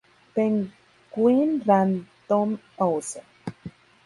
[0.33, 3.17] Penguin Random House.